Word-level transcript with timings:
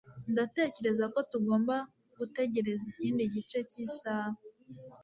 Ndatekereza 0.31 1.05
ko 1.13 1.19
tugomba 1.31 1.75
gutegereza 2.17 2.83
ikindi 2.91 3.23
gice 3.33 3.59
cy'isaha. 3.69 4.35